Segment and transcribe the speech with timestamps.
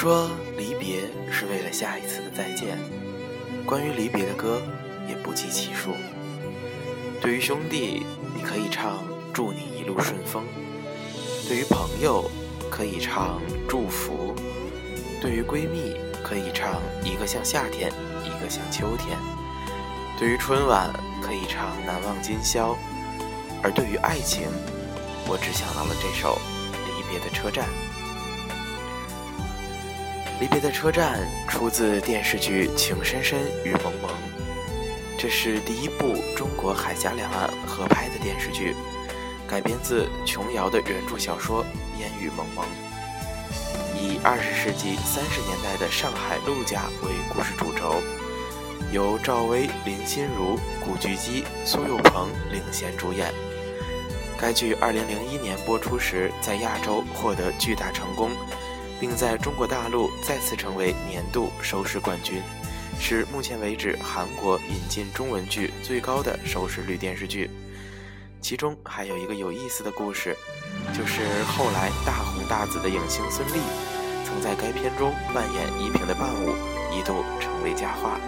[0.00, 1.00] 说离别
[1.30, 2.78] 是为了下一次的再见，
[3.66, 4.62] 关于离别的歌
[5.06, 5.90] 也不计其数。
[7.20, 10.42] 对于兄弟，你可以唱“祝你一路顺风”；
[11.46, 12.30] 对于朋友，
[12.70, 14.34] 可以唱“祝福”；
[15.20, 17.92] 对于闺蜜，可以唱“一个像夏天，
[18.24, 19.18] 一个像秋天”；
[20.18, 20.90] 对于春晚，
[21.20, 22.72] 可以唱“难忘今宵”；
[23.62, 24.48] 而对于爱情，
[25.28, 26.38] 我只想到了这首
[26.86, 27.66] 《离别的车站》。
[30.40, 34.10] 离别的车站出自电视剧《情深深雨蒙蒙》，
[35.18, 38.74] 这是第一部中国海峡两岸合拍的电视剧，
[39.46, 41.62] 改编自琼瑶的原著小说
[42.00, 42.64] 《烟雨蒙蒙》，
[43.94, 48.00] 以二十世纪三十年代的上海陆家为故事主轴，
[48.90, 53.30] 由赵薇、林心如、古巨基、苏有朋领衔主演。
[54.38, 58.30] 该剧二零零一年播出时，在亚洲获得巨大成功。
[59.00, 62.42] 并在中国大陆再次成为年度收视冠军，
[63.00, 67.50] 是目前为止韩国引进中文剧最高的收视率电视剧。
[68.42, 70.36] 其中还有一个有意思的故事，
[70.92, 73.58] 就是后来大红大紫的影星孙俪，
[74.24, 76.54] 曾在该片中扮演依萍的伴舞，
[76.92, 78.20] 一度成为佳话。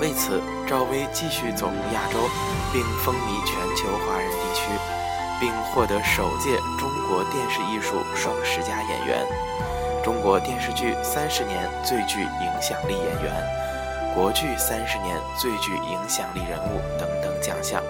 [0.00, 2.18] 为此，赵薇继续走红亚洲，
[2.72, 4.62] 并风靡全球华人地区。
[5.40, 9.24] 并获得首届中国电视艺术双十佳演员、
[10.04, 17.82] 中国电视剧三十年最具影响力演员、国剧三十年最具影响力人物等等奖项。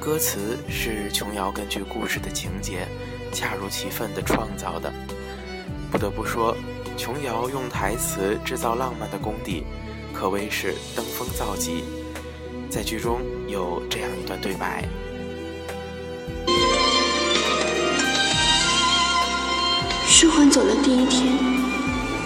[0.00, 2.86] 歌词是琼瑶根据故事的情节，
[3.32, 4.92] 恰如其分地创造的。
[5.90, 6.54] 不得不说，
[6.96, 9.64] 琼瑶用台词制造浪漫的功底，
[10.12, 11.84] 可谓是登峰造极。
[12.74, 14.82] 在剧中有这样一段对白：
[20.08, 21.38] 舒缓走的第一天，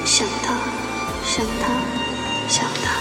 [0.07, 0.59] 想他，
[1.23, 1.69] 想他，
[2.49, 2.99] 想他，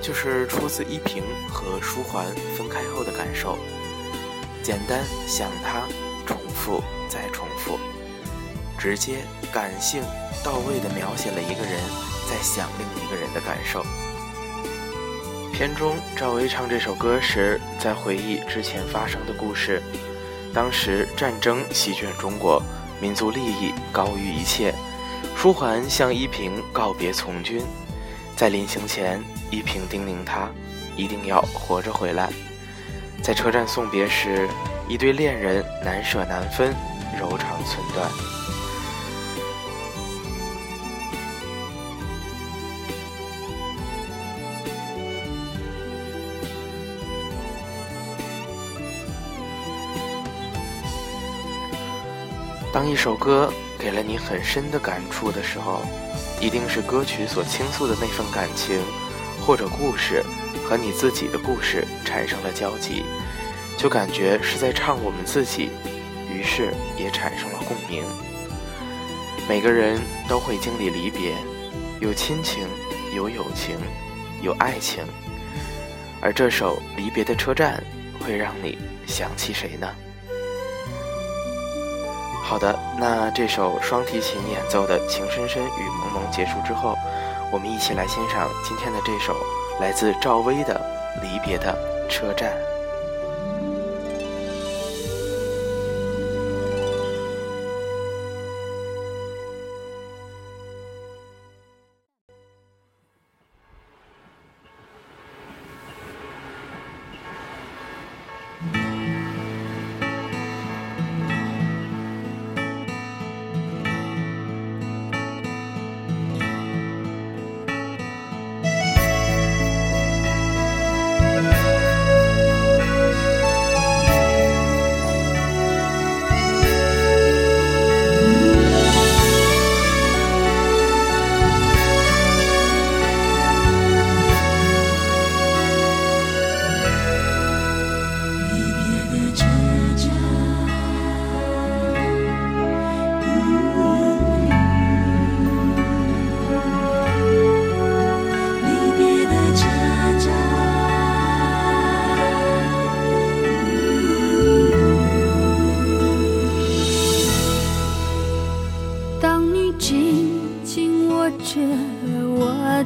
[0.00, 2.24] 就是出自依萍和舒缓
[2.56, 3.58] 分开后的感受。
[4.62, 5.82] 简单想他，
[6.24, 7.78] 重复再重复。
[8.80, 9.18] 直接、
[9.52, 10.02] 感性、
[10.42, 11.78] 到位地描写了一个人
[12.26, 13.84] 在想另一个人的感受。
[15.52, 19.82] 片中赵薇唱这首歌时，在回忆之前发生的故事。
[20.54, 22.62] 当时战争席卷中国，
[23.00, 24.74] 民族利益高于一切。
[25.36, 27.62] 舒缓向依萍告别从军，
[28.36, 30.50] 在临行前，依萍叮咛他
[30.96, 32.30] 一定要活着回来。
[33.22, 34.48] 在车站送别时，
[34.88, 36.74] 一对恋人难舍难分，
[37.18, 38.39] 柔肠寸断。
[52.72, 55.82] 当一首歌给了你很深的感触的时候，
[56.40, 58.78] 一定是歌曲所倾诉的那份感情，
[59.44, 60.22] 或者故事
[60.64, 63.02] 和你自己的故事产生了交集，
[63.76, 65.70] 就感觉是在唱我们自己，
[66.32, 68.04] 于是也产生了共鸣。
[69.48, 71.34] 每个人都会经历离别，
[72.00, 72.68] 有亲情，
[73.16, 73.76] 有友情，
[74.42, 75.04] 有爱情，
[76.20, 77.82] 而这首《离别的车站》
[78.24, 79.88] 会让你想起谁呢？
[82.50, 86.98] 好的，那这首双提琴演奏的《情深深雨蒙蒙》结束之后，
[87.52, 89.36] 我们一起来欣赏今天的这首
[89.78, 90.74] 来自赵薇的
[91.22, 91.72] 《离别的
[92.08, 92.50] 车站》。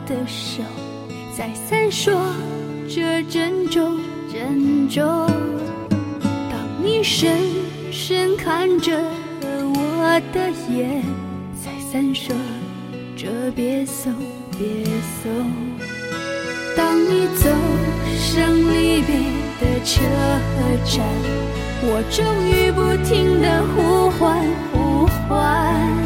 [0.06, 0.62] 的手
[1.36, 2.14] 再三说
[2.88, 3.98] 着珍重
[4.32, 5.04] 珍重
[6.50, 7.38] 当你深
[7.90, 8.92] 深看着
[9.40, 11.02] 我的眼
[11.54, 12.34] 再三说
[13.16, 14.12] 着别送
[14.58, 14.84] 别
[15.22, 15.32] 送
[16.76, 17.48] 当你走
[18.18, 19.14] 上离别
[19.60, 20.02] 的车
[20.84, 21.02] 站
[21.86, 26.04] 我终于不停的呼唤呼唤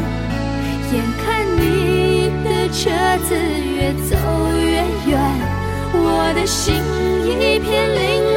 [0.93, 2.89] 眼看你的车
[3.27, 4.15] 子越走
[4.53, 5.19] 越远，
[5.93, 6.75] 我的心
[7.25, 8.28] 一片凌乱。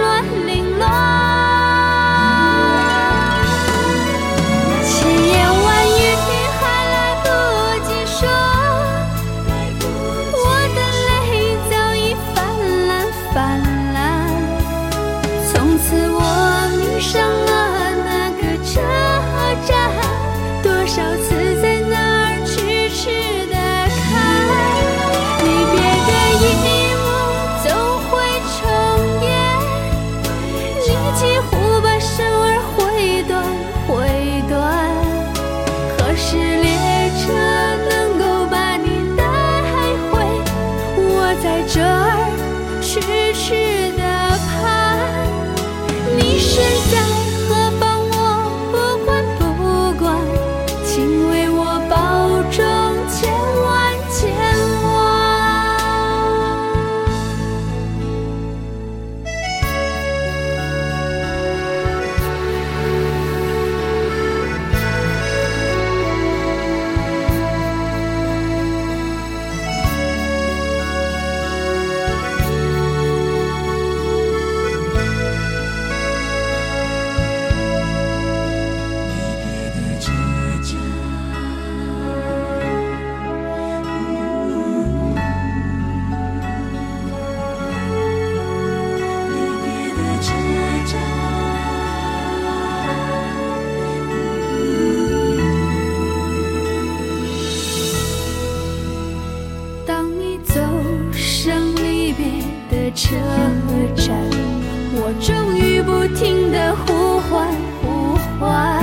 [105.21, 107.49] 终于不停的呼唤
[107.81, 108.83] 呼唤，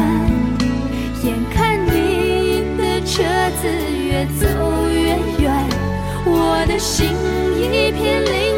[1.23, 3.23] 眼看你的车
[3.61, 3.67] 子
[4.03, 4.45] 越走
[4.89, 5.51] 越远，
[6.25, 7.07] 我的心
[7.57, 8.48] 一片凌